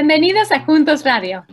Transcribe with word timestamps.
Bienvenidos 0.00 0.52
a 0.52 0.60
Juntos 0.60 1.04
Radio, 1.04 1.44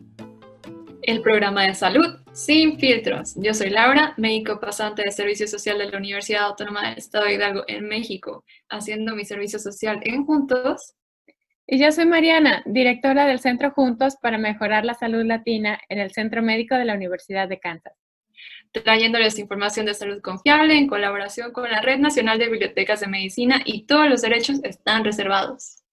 el 1.02 1.24
programa 1.24 1.64
de 1.64 1.74
salud 1.74 2.06
sin 2.32 2.78
filtros. 2.78 3.34
Yo 3.38 3.56
soy 3.56 3.72
Laura, 3.72 4.14
médico 4.18 4.60
pasante 4.60 5.02
de 5.04 5.12
Servicio 5.12 5.48
Social 5.48 5.80
de 5.80 5.90
la 5.90 5.98
Universidad 5.98 6.44
Autónoma 6.44 6.88
del 6.88 7.00
Estado 7.00 7.26
de 7.26 7.34
Hidalgo 7.34 7.64
en 7.68 7.88
México, 7.88 8.46
haciendo 8.70 9.16
mi 9.16 9.26
servicio 9.26 9.58
social 9.58 10.00
en 10.04 10.28
Juntos. 10.28 10.94
Y 11.66 11.80
yo 11.80 11.92
soy 11.92 12.06
Mariana, 12.06 12.62
directora 12.68 13.26
del 13.26 13.40
Centro 13.40 13.72
Juntos 13.72 14.16
para 14.22 14.38
Mejorar 14.38 14.86
la 14.86 14.94
Salud 14.94 15.26
Latina 15.26 15.80
en 15.90 15.98
el 15.98 16.12
Centro 16.12 16.44
Médico 16.44 16.76
de 16.76 16.86
la 16.86 16.94
Universidad 16.94 17.50
de 17.50 17.60
Kansas. 17.60 17.94
Trayéndoles 18.72 19.40
información 19.40 19.88
de 19.88 19.96
salud 19.96 20.22
confiable 20.22 20.78
en 20.78 20.86
colaboración 20.86 21.52
con 21.52 21.72
la 21.72 21.82
Red 21.82 21.98
Nacional 21.98 22.38
de 22.38 22.50
Bibliotecas 22.50 23.00
de 23.00 23.08
Medicina 23.08 23.64
y 23.66 23.88
todos 23.88 24.08
los 24.08 24.22
derechos 24.22 24.64
están 24.64 25.04
reservados. 25.04 25.85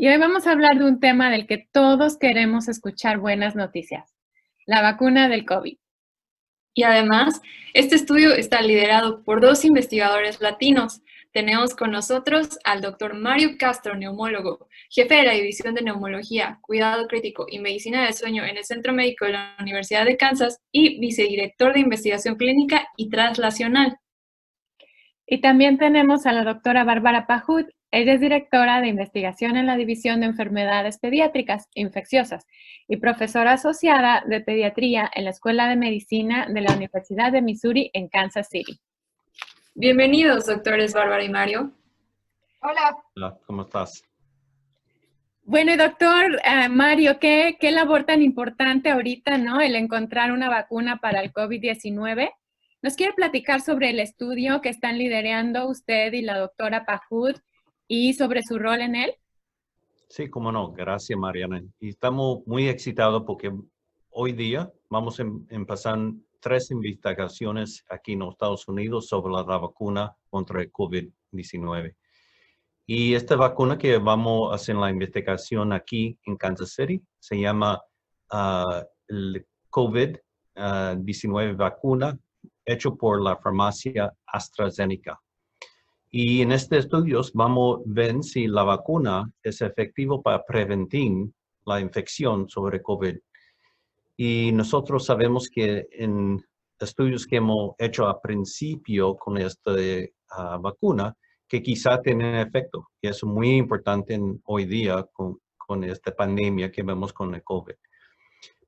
Y 0.00 0.06
hoy 0.06 0.16
vamos 0.16 0.46
a 0.46 0.52
hablar 0.52 0.78
de 0.78 0.84
un 0.84 1.00
tema 1.00 1.28
del 1.28 1.48
que 1.48 1.66
todos 1.72 2.18
queremos 2.18 2.68
escuchar 2.68 3.18
buenas 3.18 3.56
noticias, 3.56 4.14
la 4.64 4.80
vacuna 4.80 5.28
del 5.28 5.44
COVID. 5.44 5.76
Y 6.72 6.82
además, 6.84 7.42
este 7.74 7.96
estudio 7.96 8.32
está 8.32 8.62
liderado 8.62 9.24
por 9.24 9.40
dos 9.40 9.64
investigadores 9.64 10.40
latinos. 10.40 11.02
Tenemos 11.32 11.74
con 11.74 11.90
nosotros 11.90 12.60
al 12.62 12.80
doctor 12.80 13.14
Mario 13.14 13.56
Castro, 13.58 13.96
neumólogo, 13.96 14.68
jefe 14.88 15.16
de 15.16 15.24
la 15.24 15.32
División 15.32 15.74
de 15.74 15.82
Neumología, 15.82 16.60
Cuidado 16.62 17.08
Crítico 17.08 17.46
y 17.50 17.58
Medicina 17.58 18.04
del 18.04 18.14
Sueño 18.14 18.44
en 18.44 18.56
el 18.56 18.64
Centro 18.64 18.92
Médico 18.92 19.24
de 19.24 19.32
la 19.32 19.56
Universidad 19.58 20.04
de 20.04 20.16
Kansas 20.16 20.60
y 20.70 21.00
vicedirector 21.00 21.72
de 21.74 21.80
Investigación 21.80 22.36
Clínica 22.36 22.86
y 22.96 23.10
Translacional. 23.10 23.98
Y 25.26 25.40
también 25.40 25.76
tenemos 25.76 26.24
a 26.24 26.32
la 26.32 26.44
doctora 26.44 26.84
Bárbara 26.84 27.26
Pajut, 27.26 27.66
ella 27.90 28.12
es 28.12 28.20
directora 28.20 28.82
de 28.82 28.88
investigación 28.88 29.56
en 29.56 29.66
la 29.66 29.76
División 29.76 30.20
de 30.20 30.26
Enfermedades 30.26 30.98
Pediátricas 30.98 31.68
Infecciosas 31.72 32.46
y 32.86 32.98
profesora 32.98 33.52
asociada 33.52 34.22
de 34.26 34.42
pediatría 34.42 35.10
en 35.14 35.24
la 35.24 35.30
Escuela 35.30 35.68
de 35.68 35.76
Medicina 35.76 36.46
de 36.50 36.60
la 36.60 36.74
Universidad 36.74 37.32
de 37.32 37.40
Missouri 37.40 37.90
en 37.94 38.08
Kansas 38.08 38.48
City. 38.50 38.78
Bienvenidos, 39.74 40.44
doctores 40.46 40.92
Bárbara 40.92 41.24
y 41.24 41.30
Mario. 41.30 41.72
Hola. 42.60 42.94
Hola, 43.16 43.38
¿cómo 43.46 43.62
estás? 43.62 44.04
Bueno, 45.44 45.74
doctor 45.78 46.42
eh, 46.44 46.68
Mario, 46.68 47.18
¿qué, 47.18 47.56
¿qué 47.58 47.70
labor 47.70 48.04
tan 48.04 48.20
importante 48.20 48.90
ahorita, 48.90 49.38
¿no? 49.38 49.62
El 49.62 49.74
encontrar 49.76 50.32
una 50.32 50.50
vacuna 50.50 50.98
para 50.98 51.22
el 51.22 51.32
COVID-19. 51.32 52.30
¿Nos 52.82 52.96
quiere 52.96 53.14
platicar 53.14 53.62
sobre 53.62 53.88
el 53.88 53.98
estudio 53.98 54.60
que 54.60 54.68
están 54.68 54.98
liderando 54.98 55.66
usted 55.68 56.12
y 56.12 56.20
la 56.20 56.36
doctora 56.36 56.84
Pajud 56.84 57.34
y 57.88 58.12
sobre 58.12 58.42
su 58.42 58.58
rol 58.58 58.82
en 58.82 58.94
él? 58.94 59.14
Sí, 60.08 60.30
cómo 60.30 60.52
no. 60.52 60.72
Gracias, 60.72 61.18
Mariana. 61.18 61.62
Y 61.80 61.88
estamos 61.88 62.46
muy 62.46 62.68
excitados 62.68 63.24
porque 63.26 63.52
hoy 64.10 64.32
día 64.32 64.72
vamos 64.88 65.18
a 65.18 65.22
em, 65.22 65.46
empezar 65.50 65.98
tres 66.40 66.70
investigaciones 66.70 67.84
aquí 67.90 68.12
en 68.12 68.20
los 68.20 68.34
Estados 68.34 68.68
Unidos 68.68 69.08
sobre 69.08 69.32
la 69.32 69.42
vacuna 69.42 70.14
contra 70.30 70.62
el 70.62 70.72
COVID-19. 70.72 71.94
Y 72.86 73.14
esta 73.14 73.36
vacuna 73.36 73.76
que 73.76 73.98
vamos 73.98 74.50
a 74.50 74.54
hacer 74.54 74.76
la 74.76 74.90
investigación 74.90 75.72
aquí 75.72 76.18
en 76.24 76.36
Kansas 76.36 76.72
City 76.72 77.02
se 77.18 77.38
llama 77.38 77.82
uh, 78.32 78.82
el 79.08 79.46
COVID-19 79.70 81.56
vacuna 81.56 82.18
hecho 82.64 82.96
por 82.96 83.22
la 83.22 83.36
farmacia 83.36 84.10
AstraZeneca. 84.26 85.20
Y 86.10 86.40
en 86.40 86.52
este 86.52 86.78
estudio 86.78 87.20
vamos 87.34 87.80
a 87.80 87.82
ver 87.84 88.22
si 88.22 88.46
la 88.46 88.62
vacuna 88.62 89.30
es 89.42 89.60
efectiva 89.60 90.20
para 90.22 90.44
prevenir 90.44 91.28
la 91.66 91.80
infección 91.80 92.48
sobre 92.48 92.80
COVID. 92.80 93.16
Y 94.16 94.50
nosotros 94.52 95.04
sabemos 95.04 95.50
que 95.50 95.86
en 95.92 96.42
estudios 96.80 97.26
que 97.26 97.36
hemos 97.36 97.74
hecho 97.78 98.06
a 98.06 98.20
principio 98.20 99.16
con 99.16 99.36
esta 99.36 99.72
ah, 100.30 100.58
vacuna, 100.58 101.14
que 101.46 101.62
quizá 101.62 102.00
tienen 102.00 102.36
efecto. 102.36 102.88
Y 103.02 103.08
es 103.08 103.22
muy 103.24 103.56
importante 103.56 104.18
hoy 104.44 104.64
día 104.64 105.06
con, 105.12 105.38
con 105.56 105.84
esta 105.84 106.14
pandemia 106.14 106.70
que 106.70 106.82
vemos 106.82 107.12
con 107.12 107.34
el 107.34 107.42
COVID. 107.42 107.74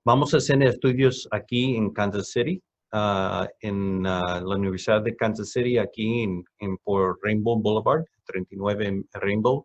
Vamos 0.04 0.34
a 0.34 0.38
hacer 0.38 0.62
estudios 0.62 1.26
aquí 1.30 1.76
en 1.76 1.90
Kansas 1.90 2.30
City 2.30 2.62
Ah, 2.92 3.48
en 3.60 4.04
ah, 4.04 4.40
la 4.44 4.56
Universidad 4.56 5.00
de 5.02 5.14
Kansas 5.14 5.50
City, 5.52 5.78
aquí 5.78 6.24
en, 6.24 6.44
por 6.82 7.20
Rainbow 7.22 7.56
Boulevard, 7.56 8.04
39 8.24 8.86
en 8.86 9.08
Rainbow. 9.12 9.64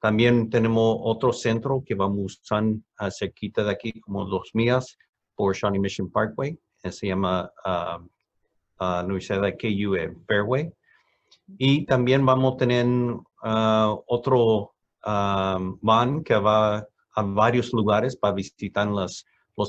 También 0.00 0.48
tenemos 0.48 0.96
otro 1.00 1.34
centro 1.34 1.82
que 1.84 1.94
vamos 1.94 2.18
a 2.18 2.24
usar 2.24 2.64
uh, 2.64 3.10
cerquita 3.10 3.62
de 3.62 3.72
aquí, 3.72 4.00
como 4.00 4.24
dos 4.24 4.50
millas, 4.54 4.96
por 5.34 5.54
Shawnee 5.54 5.80
Mission 5.80 6.10
Parkway. 6.10 6.58
Eh, 6.82 6.92
se 6.92 7.08
llama 7.08 7.50
uh, 7.66 9.04
Universidad 9.04 9.42
de 9.42 9.56
KU 9.56 9.94
en 9.96 10.24
Fairway. 10.26 10.72
Y 11.58 11.84
también 11.84 12.24
vamos 12.24 12.54
a 12.54 12.56
tener 12.56 12.86
otro 13.42 14.72
van 15.02 16.24
que 16.24 16.34
va 16.36 16.78
a 16.78 17.22
varios 17.22 17.72
lugares 17.72 18.16
para 18.16 18.34
visitar 18.34 18.88
los 18.88 19.24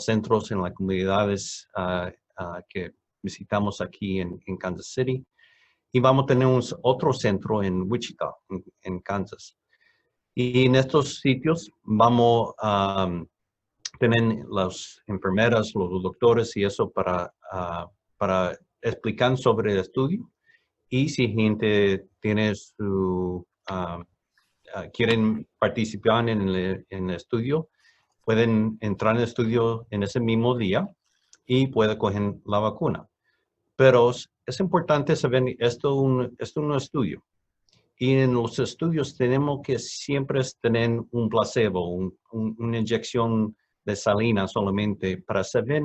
centros 0.06 0.52
en 0.52 0.62
las 0.62 0.74
comunidades 0.74 1.68
que 2.70 2.92
visitamos 3.22 3.82
aquí 3.82 4.20
en, 4.20 4.40
Kansas 4.58 4.94
City. 4.94 5.26
Y 5.92 6.00
vamos 6.00 6.24
a 6.24 6.28
tener 6.28 6.48
un, 6.48 6.62
otro 6.84 7.14
centro 7.14 7.64
en 7.64 7.90
Wichita, 7.90 8.32
en, 8.84 9.00
Kansas. 9.00 9.58
Y 10.36 10.66
en 10.66 10.76
estos 10.76 11.20
sitios 11.20 11.72
vamos 11.84 12.54
a 12.62 13.10
tener 14.00 14.46
las 14.50 15.02
enfermeras, 15.08 15.74
los 15.74 16.04
doctores 16.04 16.56
y 16.56 16.64
eso 16.64 16.92
para, 16.92 17.34
uh, 17.52 17.90
para 18.18 18.58
explicar 18.82 19.38
sobre 19.38 19.74
el 19.74 19.80
estudio. 19.80 20.30
Y 20.90 21.10
si 21.10 21.28
gente 21.30 22.08
tiene 22.22 22.54
su, 22.56 23.46
quieren 24.94 25.48
participar 25.60 26.30
en 26.30 26.42
el, 26.42 26.86
en 26.90 27.10
el 27.10 27.16
estudio, 27.16 27.70
pueden 28.24 28.78
entrar 28.82 29.16
en 29.16 29.22
el 29.22 29.28
estudio 29.28 29.88
en 29.90 30.04
ese 30.04 30.20
mismo 30.20 30.56
día 30.58 30.88
y 31.48 31.68
puede 31.68 31.98
coger 31.98 32.36
la 32.46 32.60
vacuna. 32.60 33.08
Pero 33.76 34.12
es 34.12 34.60
importante 34.60 35.16
saber, 35.16 35.56
esto, 35.60 35.96
un, 35.96 36.36
es 36.38 36.56
un 36.58 36.76
estudio. 36.76 37.24
Y 37.98 38.14
en 38.18 38.34
los 38.34 38.60
estudios 38.60 39.16
tenemos 39.16 39.62
que 39.64 39.80
siempre 39.80 40.42
tener 40.62 41.02
un 41.12 41.30
placebo, 41.30 42.12
una 42.32 42.78
inyección 42.78 43.56
de 43.84 43.96
salina 43.96 44.48
solamente 44.48 45.18
para 45.18 45.44
saber 45.44 45.84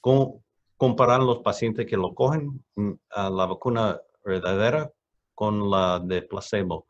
cómo 0.00 0.42
comparar 0.76 1.20
los 1.20 1.38
pacientes 1.38 1.86
que 1.86 1.96
lo 1.96 2.14
cogen 2.14 2.64
mm, 2.76 2.92
a 3.10 3.30
la 3.30 3.46
vacuna 3.46 4.00
verdadera 4.24 4.90
con 5.34 5.70
la 5.70 6.00
de 6.00 6.22
placebo. 6.22 6.86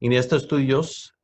En 0.00 0.12
estos 0.12 0.42
estudios 0.42 1.14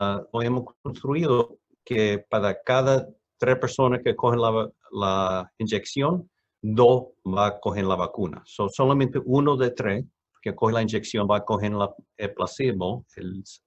uh, 0.00 0.40
hemos 0.40 0.64
construido 0.82 1.58
que 1.84 2.24
para 2.28 2.62
cada 2.62 3.08
tres 3.38 3.58
personas 3.58 4.00
que 4.02 4.14
cogen 4.14 4.40
la, 4.40 4.70
la 4.92 5.52
inyección, 5.58 6.28
dos 6.62 7.08
va 7.26 7.46
a 7.46 7.60
coger 7.60 7.84
la 7.84 7.96
vacuna. 7.96 8.42
So, 8.46 8.68
solamente 8.68 9.20
uno 9.24 9.56
de 9.56 9.70
tres 9.70 10.04
que 10.40 10.54
coge 10.54 10.74
la 10.74 10.82
inyección 10.82 11.26
va 11.30 11.38
a 11.38 11.44
coger 11.44 11.72
la, 11.72 11.94
el 12.16 12.34
placebo, 12.34 13.04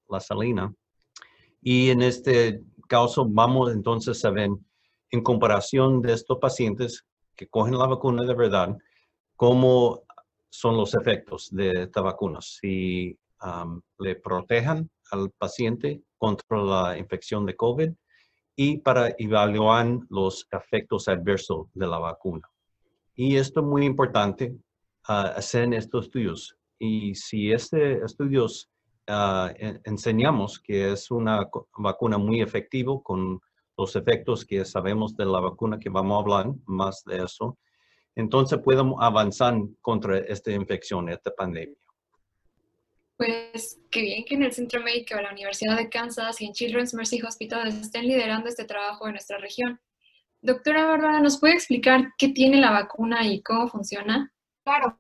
la 0.10 0.20
salina. 0.20 0.74
Y 1.62 1.90
en 1.90 2.02
este 2.02 2.62
caso 2.88 3.26
vamos 3.28 3.72
entonces 3.74 4.24
a 4.26 4.30
ver 4.30 4.50
en 5.12 5.24
comparación 5.24 6.02
de 6.02 6.14
estos 6.14 6.38
pacientes 6.40 7.06
que 7.36 7.48
cogen 7.48 7.78
la 7.78 7.88
vacuna 7.88 8.24
de 8.24 8.34
verdad, 8.34 8.78
cómo 9.36 10.04
son 10.50 10.78
los 10.78 10.94
efectos 10.96 11.50
de 11.52 11.84
esta 11.84 12.02
vacuna. 12.02 12.40
Si 12.42 13.18
um, 13.44 13.82
le 14.00 14.16
protejan 14.16 14.90
al 15.12 15.32
paciente 15.32 16.02
contra 16.18 16.58
la 16.64 16.98
infección 16.98 17.46
de 17.46 17.56
COVID 17.56 17.92
y 18.60 18.80
para 18.80 19.14
evaluar 19.20 20.00
los 20.10 20.48
efectos 20.52 21.08
adversos 21.08 21.68
de 21.76 21.86
la 21.86 22.00
vacuna. 22.00 22.50
Y 23.16 23.38
esto 23.38 23.60
es 23.60 23.66
muy 23.68 23.86
importante 23.86 24.56
uh, 25.08 25.38
hacer 25.38 25.72
estos 25.76 26.06
estudios. 26.06 26.58
Y 26.80 27.14
si 27.14 27.52
este 27.52 28.04
estudios 28.04 28.68
uh, 29.10 29.50
enseñamos 29.84 30.60
que 30.60 30.92
es 30.92 31.12
una 31.12 31.48
vacuna 31.78 32.18
muy 32.18 32.42
efectiva 32.42 33.00
con 33.04 33.40
los 33.78 33.96
efectos 33.96 34.44
que 34.44 34.66
sabemos 34.66 35.16
de 35.16 35.26
la 35.26 35.40
vacuna, 35.40 35.78
que 35.80 35.90
vamos 35.90 36.18
a 36.18 36.22
hablar 36.22 36.56
más 36.66 37.04
de 37.06 37.24
eso, 37.24 37.60
entonces 38.16 38.58
podemos 38.58 38.98
avanzar 39.00 39.56
contra 39.82 40.18
esta 40.18 40.52
infección, 40.52 41.10
esta 41.10 41.30
pandemia. 41.30 41.78
Pues 43.18 43.80
qué 43.90 44.02
bien 44.02 44.26
que 44.26 44.36
en 44.36 44.44
el 44.44 44.54
Centro 44.54 44.82
Médico 44.82 45.16
de 45.16 45.24
la 45.24 45.32
Universidad 45.32 45.76
de 45.76 45.90
Kansas 45.90 46.40
y 46.40 46.46
en 46.46 46.54
Children's 46.54 46.94
Mercy 46.94 47.20
Hospital 47.24 47.68
estén 47.68 48.08
liderando 48.08 48.48
este 48.48 48.64
trabajo 48.64 49.08
en 49.08 49.14
nuestra 49.14 49.40
región. 49.40 49.82
Doctora 50.42 50.86
Bárbara, 50.86 51.20
¿nos 51.20 51.40
puede 51.40 51.56
explicar 51.56 52.14
qué 52.20 52.30
tiene 52.30 52.62
la 52.62 52.70
vacuna 52.70 53.26
y 53.26 53.42
cómo 53.42 53.68
funciona? 53.68 54.32
Claro. 54.64 55.00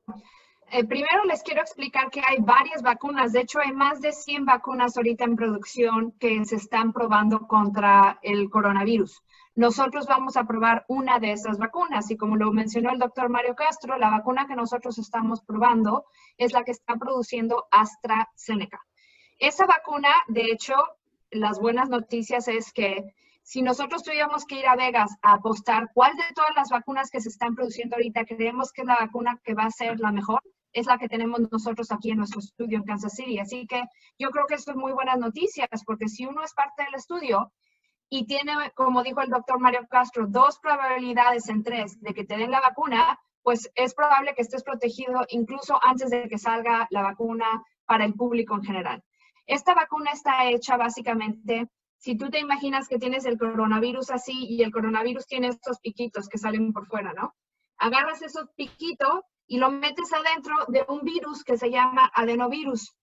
Eh, 0.70 0.84
primero 0.84 1.24
les 1.24 1.44
quiero 1.44 1.62
explicar 1.62 2.10
que 2.10 2.20
hay 2.20 2.38
varias 2.40 2.82
vacunas. 2.82 3.32
De 3.32 3.40
hecho, 3.40 3.60
hay 3.60 3.72
más 3.72 4.02
de 4.02 4.12
100 4.12 4.46
vacunas 4.46 4.98
ahorita 4.98 5.24
en 5.24 5.38
producción 5.38 6.12
que 6.20 6.44
se 6.44 6.58
están 6.58 6.92
probando 6.92 7.48
contra 7.48 8.20
el 8.22 8.50
coronavirus. 8.50 9.24
Nosotros 9.56 10.08
vamos 10.08 10.36
a 10.36 10.44
probar 10.44 10.84
una 10.90 11.20
de 11.20 11.32
esas 11.32 11.58
vacunas 11.58 12.12
y 12.12 12.18
como 12.18 12.36
lo 12.36 12.52
mencionó 12.52 12.92
el 12.92 13.00
doctor 13.00 13.30
Mario 13.30 13.56
Castro, 13.56 13.98
la 13.98 14.10
vacuna 14.10 14.46
que 14.46 14.56
nosotros 14.56 14.98
estamos 15.00 15.42
probando 15.42 16.06
es 16.38 16.52
la 16.52 16.66
que 16.66 16.72
está 16.72 16.98
produciendo 16.98 17.66
AstraZeneca. 17.72 18.86
Esa 19.40 19.66
vacuna, 19.66 20.10
de 20.28 20.52
hecho, 20.52 20.76
las 21.32 21.60
buenas 21.60 21.88
noticias 21.90 22.50
es 22.50 22.74
que 22.74 23.16
si 23.42 23.62
nosotros 23.62 24.04
tuviéramos 24.04 24.44
que 24.46 24.60
ir 24.60 24.68
a 24.68 24.76
Vegas 24.76 25.16
a 25.22 25.36
apostar 25.36 25.92
cuál 25.94 26.12
de 26.18 26.34
todas 26.36 26.54
las 26.58 26.70
vacunas 26.70 27.10
que 27.10 27.22
se 27.22 27.30
están 27.30 27.56
produciendo 27.56 27.96
ahorita 27.96 28.26
creemos 28.26 28.74
que 28.74 28.82
es 28.82 28.88
la 28.88 28.98
vacuna 29.00 29.40
que 29.42 29.54
va 29.54 29.64
a 29.64 29.72
ser 29.72 30.00
la 30.02 30.12
mejor, 30.12 30.42
es 30.80 30.86
la 30.86 31.00
que 31.00 31.10
tenemos 31.10 31.40
nosotros 31.52 31.92
aquí 31.92 32.12
en 32.12 32.18
nuestro 32.18 32.40
estudio 32.40 32.78
en 32.78 32.84
Kansas 32.84 33.16
City. 33.16 33.40
Así 33.40 33.66
que 33.66 33.84
yo 34.20 34.30
creo 34.30 34.46
que 34.46 34.54
esto 34.54 34.72
es 34.72 34.78
muy 34.78 34.92
buenas 34.92 35.18
noticias, 35.18 35.68
porque 35.86 36.08
si 36.08 36.26
uno 36.28 36.44
es 36.44 36.54
parte 36.54 36.84
del 36.84 36.94
estudio 36.94 37.52
y 38.10 38.28
tiene, 38.28 38.54
como 38.76 39.02
dijo 39.02 39.22
el 39.22 39.30
doctor 39.30 39.60
Mario 39.60 39.88
Castro, 39.90 40.28
dos 40.28 40.60
probabilidades 40.60 41.50
en 41.50 41.64
tres 41.64 42.00
de 42.00 42.14
que 42.14 42.26
te 42.26 42.38
den 42.38 42.52
la 42.52 42.62
vacuna, 42.62 43.20
pues 43.42 43.72
es 43.74 43.96
probable 43.96 44.36
que 44.36 44.44
estés 44.44 44.64
protegido 44.64 45.26
incluso 45.30 45.80
antes 45.84 46.12
de 46.12 46.30
que 46.30 46.38
salga 46.38 46.88
la 46.92 47.02
vacuna 47.02 47.64
para 47.86 48.06
el 48.06 48.14
público 48.14 48.54
en 48.54 48.64
general. 48.64 49.04
Esta 49.48 49.74
vacuna 49.74 50.12
está 50.12 50.48
hecha 50.48 50.78
básicamente, 50.78 51.70
si 51.98 52.16
tú 52.16 52.30
te 52.30 52.40
imaginas 52.40 52.88
que 52.88 53.00
tienes 53.00 53.26
el 53.26 53.40
coronavirus 53.40 54.12
así 54.12 54.46
y 54.48 54.62
el 54.62 54.72
coronavirus 54.72 55.26
tiene 55.26 55.48
estos 55.48 55.80
piquitos 55.80 56.30
que 56.30 56.38
salen 56.38 56.72
por 56.72 56.86
fuera, 56.86 57.14
¿no? 57.14 57.34
Agarras 57.80 58.22
esos 58.22 58.48
piquitos 58.56 59.22
y 59.48 59.58
lo 59.58 59.72
metes 59.72 60.12
adentro 60.14 60.56
de 60.68 60.86
un 60.88 61.02
virus 61.02 61.44
que 61.44 61.58
se 61.58 61.72
llama 61.72 62.12
adenovirus. 62.14 62.94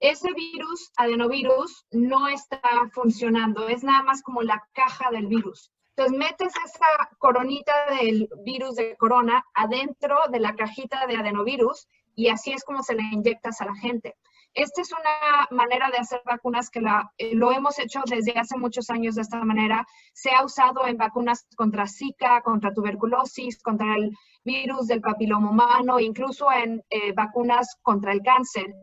Ese 0.00 0.32
virus, 0.32 0.92
adenovirus, 0.96 1.84
no 1.90 2.28
está 2.28 2.60
funcionando, 2.92 3.68
es 3.68 3.82
nada 3.82 4.04
más 4.04 4.22
como 4.22 4.42
la 4.42 4.64
caja 4.72 5.10
del 5.10 5.26
virus. 5.26 5.72
Entonces 5.96 6.16
metes 6.16 6.52
esa 6.64 7.10
coronita 7.18 7.72
del 8.00 8.28
virus 8.44 8.76
de 8.76 8.96
corona 8.96 9.44
adentro 9.52 10.16
de 10.30 10.38
la 10.38 10.54
cajita 10.54 11.08
de 11.08 11.16
adenovirus 11.16 11.88
y 12.14 12.28
así 12.28 12.52
es 12.52 12.62
como 12.62 12.84
se 12.84 12.94
le 12.94 13.02
inyectas 13.02 13.60
a 13.60 13.66
la 13.66 13.74
gente. 13.74 14.16
Esta 14.54 14.80
es 14.82 14.90
una 14.92 15.46
manera 15.50 15.90
de 15.90 15.98
hacer 15.98 16.20
vacunas 16.24 16.70
que 16.70 16.80
la, 16.80 17.12
eh, 17.16 17.34
lo 17.34 17.52
hemos 17.52 17.78
hecho 17.78 18.00
desde 18.06 18.32
hace 18.38 18.56
muchos 18.56 18.90
años 18.90 19.14
de 19.14 19.22
esta 19.22 19.44
manera. 19.44 19.86
Se 20.12 20.30
ha 20.30 20.44
usado 20.44 20.86
en 20.86 20.96
vacunas 20.96 21.46
contra 21.56 21.86
Zika, 21.86 22.40
contra 22.42 22.72
tuberculosis, 22.72 23.62
contra 23.62 23.94
el 23.96 24.10
virus 24.44 24.86
del 24.86 25.00
papiloma 25.00 25.50
humano, 25.50 26.00
incluso 26.00 26.50
en 26.50 26.82
eh, 26.90 27.12
vacunas 27.12 27.76
contra 27.82 28.12
el 28.12 28.22
cáncer, 28.22 28.74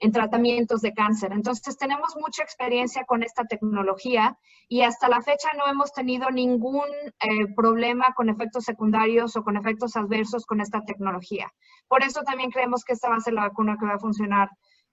en 0.00 0.12
tratamientos 0.12 0.80
de 0.80 0.94
cáncer. 0.94 1.32
Entonces 1.32 1.76
tenemos 1.76 2.14
mucha 2.16 2.42
experiencia 2.42 3.04
con 3.04 3.22
esta 3.22 3.44
tecnología 3.44 4.38
y 4.68 4.82
hasta 4.82 5.08
la 5.08 5.20
fecha 5.22 5.48
no 5.56 5.66
hemos 5.66 5.92
tenido 5.92 6.30
ningún 6.30 6.88
eh, 7.20 7.52
problema 7.56 8.06
con 8.14 8.28
efectos 8.28 8.64
secundarios 8.64 9.36
o 9.36 9.42
con 9.42 9.56
efectos 9.56 9.96
adversos 9.96 10.46
con 10.46 10.60
esta 10.60 10.82
tecnología. 10.84 11.52
Por 11.88 12.02
eso 12.02 12.22
también 12.22 12.50
creemos 12.50 12.84
que 12.84 12.92
esta 12.92 13.10
va 13.10 13.16
a 13.16 13.20
ser 13.20 13.34
la 13.34 13.48
vacuna 13.48 13.76
que 13.78 13.86
va 13.86 13.94
a 13.94 13.98
funcionar 13.98 14.48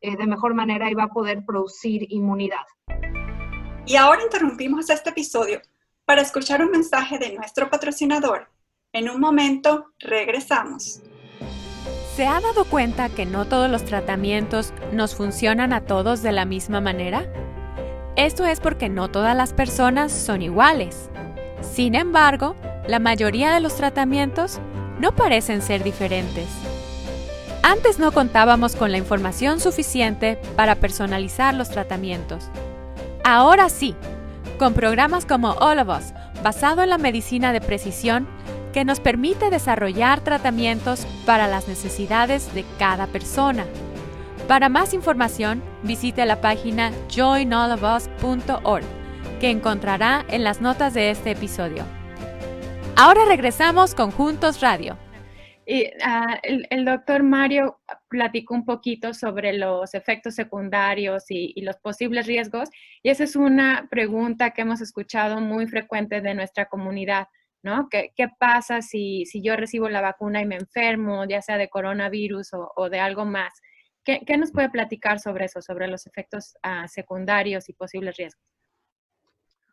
eh, 0.06 0.16
de 0.18 0.28
mejor 0.28 0.54
manera 0.54 0.90
y 0.90 0.94
va 0.94 1.04
a 1.04 1.10
poder 1.10 1.44
producir 1.46 2.06
inmunidad. 2.10 2.66
Y 3.86 3.96
ahora 3.96 4.24
interrumpimos 4.24 4.90
este 4.90 5.10
episodio 5.10 5.62
para 6.06 6.22
escuchar 6.22 6.62
un 6.62 6.72
mensaje 6.72 7.18
de 7.18 7.34
nuestro 7.34 7.70
patrocinador. 7.70 8.50
En 8.94 9.10
un 9.10 9.20
momento 9.20 9.94
regresamos. 10.00 11.02
¿Se 12.16 12.26
ha 12.26 12.40
dado 12.40 12.66
cuenta 12.66 13.10
que 13.10 13.26
no 13.26 13.46
todos 13.46 13.70
los 13.70 13.84
tratamientos 13.84 14.74
nos 14.94 15.16
funcionan 15.16 15.74
a 15.74 15.82
todos 15.82 16.22
de 16.22 16.32
la 16.32 16.46
misma 16.46 16.82
manera? 16.82 17.26
Esto 18.16 18.46
es 18.46 18.62
porque 18.62 18.88
no 18.88 19.10
todas 19.10 19.36
las 19.36 19.54
personas 19.54 20.12
son 20.12 20.42
iguales. 20.42 21.10
Sin 21.62 21.96
embargo, 21.96 22.56
la 22.88 23.00
mayoría 23.00 23.54
de 23.54 23.60
los 23.60 23.76
tratamientos 23.76 24.62
no 25.00 25.14
parecen 25.14 25.62
ser 25.62 25.84
diferentes. 25.84 26.48
Antes 27.68 27.98
no 27.98 28.12
contábamos 28.12 28.76
con 28.76 28.92
la 28.92 29.00
información 29.00 29.60
suficiente 29.60 30.38
para 30.56 30.76
personalizar 30.76 31.56
los 31.56 31.68
tratamientos. 31.68 32.48
Ahora 33.24 33.70
sí, 33.70 33.96
con 34.60 34.76
programas 34.76 35.26
como 35.26 35.54
All 35.54 35.80
of 35.80 35.90
Us, 35.90 36.14
basado 36.44 36.84
en 36.84 36.92
la 36.92 37.00
medicina 37.00 37.54
de 37.54 37.62
precisión, 37.62 38.28
que 38.72 38.86
nos 38.86 39.00
permite 39.00 39.50
desarrollar 39.50 40.22
tratamientos 40.22 41.08
para 41.26 41.48
las 41.48 41.68
necesidades 41.68 42.54
de 42.54 42.66
cada 42.78 43.08
persona. 43.08 43.66
Para 44.48 44.70
más 44.70 44.94
información, 44.94 45.64
visite 45.82 46.24
la 46.28 46.42
página 46.42 46.92
joinallofus.org, 47.10 48.84
que 49.40 49.50
encontrará 49.50 50.24
en 50.28 50.44
las 50.44 50.62
notas 50.62 50.94
de 50.94 51.10
este 51.10 51.32
episodio. 51.32 51.84
Ahora 52.96 53.26
regresamos 53.26 53.96
con 53.96 54.12
Juntos 54.12 54.62
Radio. 54.62 55.04
Y, 55.66 55.90
ah, 56.04 56.40
el, 56.44 56.86
doctor 56.86 57.24
Mario 57.24 57.80
platicó 58.08 58.54
un 58.54 58.66
poquito 58.66 59.14
sobre 59.14 59.54
los 59.54 59.96
efectos 59.96 60.36
secundarios 60.36 61.26
y, 61.30 61.60
los 61.62 61.78
posibles 61.78 62.28
riesgos, 62.28 62.70
y 63.02 63.10
esa 63.10 63.24
es 63.24 63.36
una 63.36 63.88
pregunta 63.90 64.52
que 64.52 64.62
hemos 64.62 64.82
escuchado 64.82 65.42
muy 65.42 65.68
frecuente 65.68 66.22
de 66.22 66.36
nuestra 66.36 66.68
comunidad, 66.68 67.28
¿no? 67.64 67.90
¿Qué, 67.90 68.12
pasa 68.40 68.82
si, 68.82 69.26
si, 69.26 69.42
yo 69.42 69.56
recibo 69.56 69.90
la 69.90 70.02
vacuna 70.02 70.42
y 70.42 70.46
me 70.46 70.56
enfermo, 70.56 71.26
ya 71.26 71.42
sea 71.42 71.58
de 71.58 71.70
coronavirus 71.70 72.52
o, 72.76 72.90
de 72.90 73.00
algo 73.00 73.26
más? 73.26 73.54
¿Qué, 74.04 74.22
¿Qué, 74.26 74.38
nos 74.38 74.52
puede 74.52 74.70
platicar 74.70 75.20
sobre 75.20 75.46
eso, 75.46 75.62
sobre 75.62 75.88
los 75.88 76.06
efectos 76.06 76.56
ah, 76.62 76.88
secundarios 76.88 77.70
y 77.70 77.74
posibles 77.74 78.18
riesgos? 78.18 78.55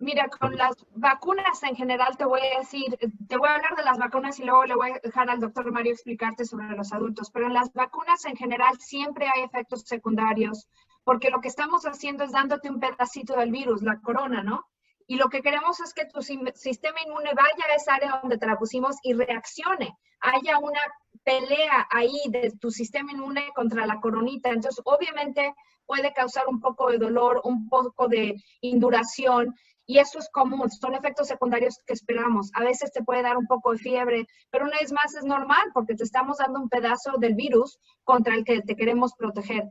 Mira, 0.02 0.26
con 0.26 0.56
las 0.56 0.74
vacunas 0.96 1.62
en 1.62 1.76
general 1.76 2.16
te 2.16 2.24
voy 2.24 2.40
a 2.40 2.58
decir, 2.58 2.98
te 3.28 3.36
voy 3.36 3.48
a 3.48 3.54
hablar 3.54 3.76
de 3.76 3.84
las 3.84 3.98
vacunas 3.98 4.36
y 4.40 4.42
luego 4.42 4.64
le 4.64 4.74
voy 4.74 4.90
a 4.90 4.98
dejar 5.00 5.30
al 5.30 5.38
doctor 5.38 5.70
Mario 5.70 5.92
explicarte 5.92 6.44
sobre 6.44 6.70
los 6.70 6.92
adultos, 6.92 7.30
pero 7.30 7.46
en 7.46 7.54
las 7.54 7.72
vacunas 7.72 8.24
en 8.24 8.34
general 8.34 8.80
siempre 8.80 9.28
hay 9.32 9.44
efectos 9.44 9.82
secundarios, 9.82 10.68
porque 11.04 11.30
lo 11.30 11.40
que 11.40 11.46
estamos 11.46 11.84
haciendo 11.84 12.24
es 12.24 12.32
dándote 12.32 12.68
un 12.68 12.80
pedacito 12.80 13.36
del 13.36 13.52
virus, 13.52 13.82
la 13.82 14.00
corona, 14.00 14.42
¿no? 14.42 14.66
Y 15.06 15.18
lo 15.18 15.28
que 15.28 15.40
queremos 15.40 15.78
es 15.78 15.94
que 15.94 16.06
tu 16.06 16.20
sistema 16.20 16.98
inmune 17.06 17.30
vaya 17.34 17.64
a 17.70 17.76
esa 17.76 17.94
área 17.94 18.18
donde 18.20 18.38
te 18.38 18.46
la 18.48 18.58
pusimos 18.58 18.96
y 19.04 19.12
reaccione, 19.12 19.96
haya 20.18 20.58
una 20.58 20.80
pelea 21.22 21.86
ahí 21.90 22.18
de 22.30 22.52
tu 22.60 22.72
sistema 22.72 23.12
inmune 23.12 23.50
contra 23.54 23.86
la 23.86 24.00
coronita. 24.00 24.48
Entonces, 24.48 24.82
obviamente 24.84 25.54
puede 25.86 26.12
causar 26.12 26.48
un 26.48 26.60
poco 26.60 26.90
de 26.90 26.98
dolor, 26.98 27.40
un 27.44 27.68
poco 27.68 28.08
de 28.08 28.36
induración 28.60 29.54
y 29.86 29.98
eso 29.98 30.18
es 30.18 30.28
común, 30.30 30.70
son 30.70 30.94
efectos 30.94 31.28
secundarios 31.28 31.78
que 31.86 31.92
esperamos. 31.92 32.50
A 32.54 32.62
veces 32.62 32.92
te 32.92 33.02
puede 33.02 33.22
dar 33.22 33.36
un 33.36 33.46
poco 33.46 33.72
de 33.72 33.78
fiebre, 33.78 34.26
pero 34.50 34.64
una 34.64 34.78
vez 34.78 34.92
más 34.92 35.14
es 35.14 35.24
normal 35.24 35.70
porque 35.74 35.94
te 35.94 36.04
estamos 36.04 36.38
dando 36.38 36.60
un 36.60 36.68
pedazo 36.68 37.12
del 37.18 37.34
virus 37.34 37.78
contra 38.04 38.34
el 38.34 38.44
que 38.44 38.62
te 38.62 38.76
queremos 38.76 39.12
proteger. 39.14 39.64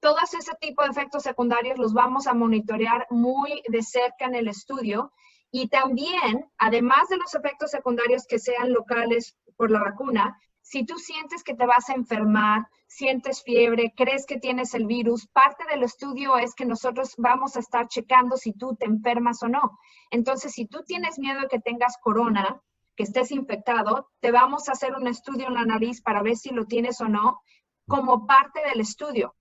Todos 0.00 0.34
ese 0.34 0.52
tipo 0.60 0.82
de 0.82 0.90
efectos 0.90 1.22
secundarios 1.22 1.78
los 1.78 1.94
vamos 1.94 2.26
a 2.26 2.34
monitorear 2.34 3.06
muy 3.10 3.62
de 3.68 3.82
cerca 3.82 4.26
en 4.26 4.34
el 4.34 4.48
estudio 4.48 5.12
y 5.50 5.68
también, 5.68 6.50
además 6.58 7.08
de 7.08 7.16
los 7.16 7.34
efectos 7.34 7.70
secundarios 7.70 8.26
que 8.26 8.38
sean 8.38 8.72
locales 8.72 9.36
por 9.56 9.70
la 9.70 9.80
vacuna, 9.80 10.36
si 10.60 10.84
tú 10.84 10.98
sientes 10.98 11.44
que 11.44 11.54
te 11.54 11.64
vas 11.64 11.88
a 11.90 11.94
enfermar, 11.94 12.66
sientes 12.94 13.42
fiebre, 13.42 13.92
crees 13.96 14.26
que 14.26 14.38
tienes 14.38 14.74
el 14.74 14.86
virus, 14.86 15.26
parte 15.26 15.64
del 15.70 15.82
estudio 15.82 16.36
es 16.38 16.54
que 16.54 16.64
nosotros 16.64 17.14
vamos 17.18 17.56
a 17.56 17.60
estar 17.60 17.88
checando 17.88 18.36
si 18.36 18.52
tú 18.52 18.76
te 18.76 18.86
enfermas 18.86 19.42
o 19.42 19.48
no. 19.48 19.78
Entonces, 20.10 20.52
si 20.52 20.66
tú 20.66 20.82
tienes 20.86 21.18
miedo 21.18 21.40
de 21.40 21.48
que 21.48 21.58
tengas 21.58 21.96
corona, 22.00 22.62
que 22.96 23.02
estés 23.02 23.32
infectado, 23.32 24.10
te 24.20 24.30
vamos 24.30 24.68
a 24.68 24.72
hacer 24.72 24.94
un 24.94 25.08
estudio 25.08 25.48
en 25.48 25.54
la 25.54 25.64
nariz 25.64 26.00
para 26.00 26.22
ver 26.22 26.36
si 26.36 26.50
lo 26.50 26.66
tienes 26.66 27.00
o 27.00 27.08
no, 27.08 27.40
como 27.86 28.26
parte 28.26 28.60
del 28.68 28.80
estudio. 28.80 29.34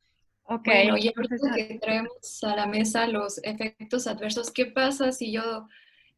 Ok. 0.43 0.65
Bueno, 0.65 0.98
y 0.98 1.13
que 1.13 1.79
traemos 1.79 2.43
a 2.43 2.55
la 2.55 2.65
mesa 2.65 3.07
los 3.07 3.39
efectos 3.43 4.07
adversos, 4.07 4.51
¿qué 4.51 4.65
pasa 4.65 5.12
si 5.12 5.31
yo 5.31 5.67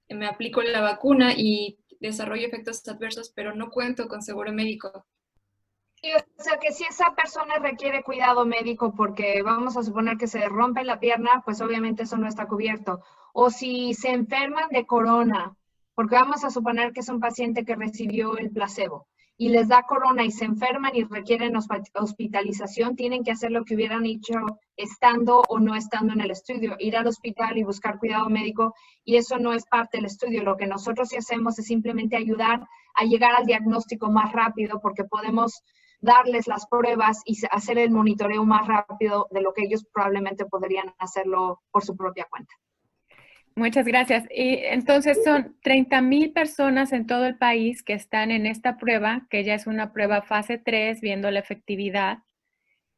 me 0.09 0.27
aplico 0.27 0.61
la 0.61 0.81
vacuna 0.81 1.33
y 1.35 1.79
desarrollo 1.99 2.47
efectos 2.47 2.87
adversos, 2.87 3.31
pero 3.35 3.55
no 3.55 3.69
cuento 3.69 4.07
con 4.07 4.21
seguro 4.21 4.51
médico. 4.53 5.05
O 6.13 6.43
sea 6.43 6.59
que 6.59 6.71
si 6.71 6.83
esa 6.83 7.15
persona 7.15 7.55
requiere 7.59 8.03
cuidado 8.03 8.45
médico 8.45 8.93
porque 8.95 9.41
vamos 9.43 9.77
a 9.77 9.83
suponer 9.83 10.17
que 10.17 10.27
se 10.27 10.47
rompe 10.47 10.83
la 10.83 10.99
pierna, 10.99 11.41
pues 11.45 11.61
obviamente 11.61 12.03
eso 12.03 12.17
no 12.17 12.27
está 12.27 12.47
cubierto. 12.47 13.01
O 13.33 13.49
si 13.49 13.93
se 13.93 14.11
enferman 14.11 14.69
de 14.69 14.85
corona, 14.85 15.55
porque 15.95 16.15
vamos 16.15 16.43
a 16.43 16.49
suponer 16.49 16.93
que 16.93 16.99
es 16.99 17.09
un 17.09 17.19
paciente 17.19 17.65
que 17.65 17.75
recibió 17.75 18.37
el 18.37 18.51
placebo 18.51 19.07
y 19.37 19.49
les 19.49 19.67
da 19.67 19.83
corona 19.83 20.23
y 20.23 20.31
se 20.31 20.45
enferman 20.45 20.95
y 20.95 21.03
requieren 21.03 21.55
hospitalización, 21.57 22.95
tienen 22.95 23.23
que 23.23 23.31
hacer 23.31 23.51
lo 23.51 23.65
que 23.65 23.75
hubieran 23.75 24.05
hecho 24.05 24.33
estando 24.77 25.41
o 25.49 25.59
no 25.59 25.75
estando 25.75 26.13
en 26.13 26.21
el 26.21 26.31
estudio, 26.31 26.75
ir 26.79 26.95
al 26.95 27.07
hospital 27.07 27.57
y 27.57 27.63
buscar 27.63 27.99
cuidado 27.99 28.29
médico 28.29 28.73
y 29.03 29.17
eso 29.17 29.37
no 29.37 29.53
es 29.53 29.65
parte 29.65 29.97
del 29.97 30.05
estudio. 30.05 30.43
Lo 30.43 30.55
que 30.55 30.67
nosotros 30.67 31.09
sí 31.09 31.17
hacemos 31.17 31.59
es 31.59 31.65
simplemente 31.65 32.15
ayudar 32.15 32.65
a 32.95 33.03
llegar 33.03 33.35
al 33.35 33.45
diagnóstico 33.45 34.09
más 34.09 34.31
rápido 34.31 34.79
porque 34.81 35.03
podemos 35.03 35.63
darles 36.01 36.47
las 36.47 36.67
pruebas 36.67 37.21
y 37.25 37.37
hacer 37.51 37.77
el 37.77 37.91
monitoreo 37.91 38.45
más 38.45 38.67
rápido 38.67 39.27
de 39.31 39.41
lo 39.41 39.53
que 39.53 39.63
ellos 39.63 39.85
probablemente 39.91 40.45
podrían 40.45 40.93
hacerlo 40.99 41.61
por 41.71 41.83
su 41.83 41.95
propia 41.95 42.25
cuenta. 42.29 42.53
Muchas 43.55 43.85
gracias. 43.85 44.25
Y 44.31 44.57
entonces 44.57 45.23
son 45.23 45.55
30 45.63 46.01
mil 46.01 46.33
personas 46.33 46.91
en 46.91 47.07
todo 47.07 47.25
el 47.25 47.37
país 47.37 47.83
que 47.83 47.93
están 47.93 48.31
en 48.31 48.45
esta 48.45 48.77
prueba, 48.77 49.25
que 49.29 49.45
ya 49.45 49.53
es 49.53 49.65
una 49.65 49.93
prueba 49.93 50.21
fase 50.21 50.57
3, 50.57 50.99
viendo 50.99 51.31
la 51.31 51.39
efectividad. 51.39 52.19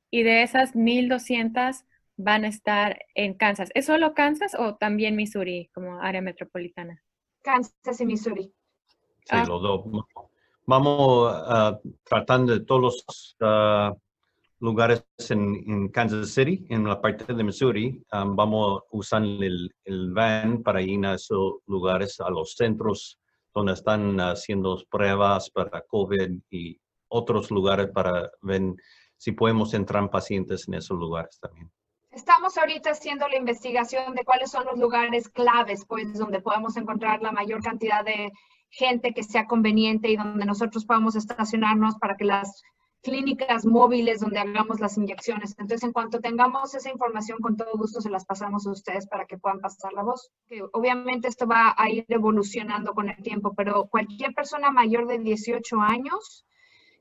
Y 0.10 0.24
de 0.24 0.42
esas 0.42 0.74
1.200 0.74 1.86
van 2.16 2.44
a 2.44 2.48
estar 2.48 3.00
en 3.14 3.36
Kansas. 3.36 3.70
¿Es 3.76 3.86
solo 3.86 4.16
Kansas 4.16 4.56
o 4.58 4.76
también 4.76 5.16
Missouri 5.16 5.70
como 5.76 6.02
área 6.02 6.22
metropolitana? 6.22 7.04
Kansas 7.44 8.02
y 8.02 8.06
Missouri. 8.08 8.52
Sí, 9.26 9.30
ah. 9.30 9.46
los 9.48 9.62
dos. 9.62 9.86
Vamos 10.70 11.34
uh, 11.34 11.80
tratando 12.04 12.52
de 12.52 12.66
todos 12.66 12.82
los 12.82 13.38
ah, 13.40 13.94
lugares 14.60 15.06
en, 15.30 15.88
Kansas 15.88 16.32
City, 16.32 16.66
en 16.70 16.84
la 16.84 17.00
parte 17.00 17.34
de 17.34 17.42
Missouri. 17.42 18.04
Um, 18.12 18.36
vamos 18.36 18.82
usando 18.92 19.46
el, 19.46 19.74
el, 19.86 20.12
van 20.12 20.62
para 20.64 20.82
ir 20.82 21.06
a 21.06 21.14
esos 21.14 21.60
lugares, 21.68 22.20
a 22.20 22.30
los 22.30 22.56
centros 22.56 23.18
donde 23.54 23.74
están 23.74 24.20
haciendo 24.20 24.78
pruebas 24.90 25.50
para 25.52 25.82
COVID 25.84 26.38
y 26.52 26.78
otros 27.08 27.50
lugares 27.50 27.88
para 27.94 28.30
ver 28.42 28.76
si 29.16 29.32
podemos 29.32 29.74
entrar 29.74 30.10
pacientes 30.10 30.68
en 30.68 30.74
esos 30.74 31.00
lugares 31.00 31.40
también. 31.40 31.72
Estamos 32.12 32.58
ahorita 32.58 32.92
haciendo 32.92 33.26
la 33.30 33.38
investigación 33.38 34.16
de 34.16 34.26
cuáles 34.26 34.52
son 34.52 34.66
los 34.66 34.78
lugares 34.78 35.30
claves, 35.30 35.86
pues, 35.88 36.14
donde 36.18 36.42
podemos 36.42 36.76
encontrar 36.76 37.22
la 37.22 37.32
mayor 37.32 37.62
cantidad 37.62 38.04
de 38.04 38.34
gente 38.70 39.14
que 39.14 39.24
sea 39.24 39.48
conveniente 39.48 40.10
y 40.10 40.18
donde 40.18 40.46
nosotros 40.46 40.86
podamos 40.86 41.16
estacionarnos 41.16 41.98
para 41.98 42.18
que 42.18 42.26
las 42.26 42.64
clínicas 43.02 43.66
móviles 43.66 44.20
donde 44.20 44.40
hagamos 44.40 44.80
las 44.80 44.98
inyecciones. 44.98 45.56
Entonces, 45.58 45.84
en 45.84 45.94
cuanto 45.94 46.20
tengamos 46.20 46.74
esa 46.76 46.92
información, 46.92 47.40
con 47.40 47.56
todo 47.56 47.78
gusto 47.78 48.02
se 48.02 48.10
las 48.10 48.26
pasamos 48.26 48.68
a 48.68 48.72
ustedes 48.72 49.08
para 49.08 49.26
que 49.26 49.38
puedan 49.38 49.62
pasar 49.62 49.94
la 49.94 50.04
voz. 50.04 50.30
Que 50.48 50.62
obviamente 50.74 51.28
esto 51.28 51.48
va 51.48 51.74
a 51.78 51.90
ir 51.90 52.06
evolucionando 52.10 52.94
con 52.94 53.10
el 53.10 53.22
tiempo, 53.24 53.54
pero 53.56 53.88
cualquier 53.88 54.34
persona 54.34 54.72
mayor 54.72 55.08
de 55.08 55.20
18 55.20 55.80
años 55.80 56.46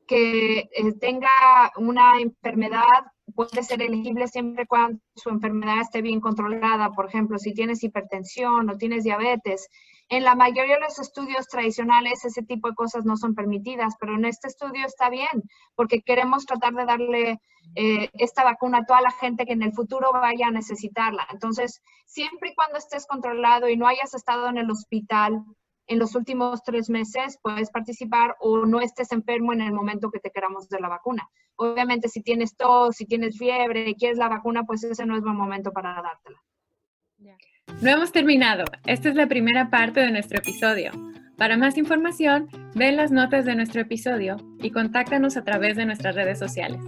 que 0.06 0.68
eh, 0.72 0.92
tenga 1.00 1.28
una 1.76 2.20
enfermedad 2.20 3.02
puede 3.34 3.64
ser 3.64 3.82
elegible 3.82 4.28
siempre 4.28 4.66
cuando 4.66 5.00
su 5.16 5.30
enfermedad 5.30 5.80
esté 5.80 6.02
bien 6.02 6.20
controlada. 6.20 6.90
Por 6.92 7.06
ejemplo, 7.06 7.38
si 7.38 7.52
tienes 7.52 7.82
hipertensión 7.82 8.70
o 8.70 8.76
tienes 8.76 9.02
diabetes. 9.02 9.68
En 10.08 10.22
la 10.22 10.36
mayoría 10.36 10.76
de 10.76 10.82
los 10.82 10.98
estudios 10.98 11.48
tradicionales 11.48 12.24
ese 12.24 12.42
tipo 12.42 12.68
de 12.68 12.74
cosas 12.74 13.04
no 13.04 13.16
son 13.16 13.34
permitidas, 13.34 13.94
pero 13.98 14.14
en 14.14 14.24
este 14.24 14.48
estudio 14.48 14.86
está 14.86 15.10
bien, 15.10 15.42
porque 15.74 16.02
queremos 16.02 16.46
tratar 16.46 16.74
de 16.74 16.84
darle 16.84 17.40
eh, 17.74 18.10
esta 18.14 18.44
vacuna 18.44 18.78
a 18.78 18.84
toda 18.84 19.00
la 19.00 19.10
gente 19.10 19.46
que 19.46 19.54
en 19.54 19.62
el 19.62 19.72
futuro 19.72 20.12
vaya 20.12 20.46
a 20.46 20.52
necesitarla. 20.52 21.26
Entonces, 21.30 21.82
siempre 22.04 22.50
y 22.50 22.54
cuando 22.54 22.78
estés 22.78 23.06
controlado 23.06 23.68
y 23.68 23.76
no 23.76 23.88
hayas 23.88 24.14
estado 24.14 24.48
en 24.48 24.58
el 24.58 24.70
hospital 24.70 25.44
en 25.88 25.98
los 25.98 26.14
últimos 26.14 26.62
tres 26.62 26.90
meses 26.90 27.38
puedes 27.40 27.70
participar 27.70 28.36
o 28.40 28.66
no 28.66 28.80
estés 28.80 29.12
enfermo 29.12 29.52
en 29.52 29.60
el 29.60 29.72
momento 29.72 30.10
que 30.10 30.20
te 30.20 30.30
queramos 30.30 30.68
de 30.68 30.80
la 30.80 30.88
vacuna. 30.88 31.28
Obviamente, 31.56 32.08
si 32.08 32.22
tienes 32.22 32.56
tos, 32.56 32.96
si 32.96 33.06
tienes 33.06 33.38
fiebre 33.38 33.90
y 33.90 33.94
quieres 33.94 34.18
la 34.18 34.28
vacuna, 34.28 34.64
pues 34.64 34.84
ese 34.84 35.06
no 35.06 35.16
es 35.16 35.22
buen 35.22 35.36
momento 35.36 35.72
para 35.72 36.02
dártela. 36.02 36.42
No 37.82 37.90
hemos 37.90 38.10
terminado. 38.10 38.64
Esta 38.86 39.08
es 39.08 39.14
la 39.14 39.26
primera 39.26 39.68
parte 39.70 40.00
de 40.00 40.10
nuestro 40.10 40.38
episodio. 40.38 40.92
Para 41.36 41.58
más 41.58 41.76
información, 41.76 42.48
ve 42.74 42.90
las 42.92 43.10
notas 43.10 43.44
de 43.44 43.54
nuestro 43.54 43.82
episodio 43.82 44.36
y 44.62 44.70
contáctanos 44.70 45.36
a 45.36 45.44
través 45.44 45.76
de 45.76 45.84
nuestras 45.84 46.14
redes 46.14 46.38
sociales. 46.38 46.80